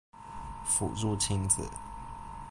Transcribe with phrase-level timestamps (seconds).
[0.65, 1.69] 輔助親子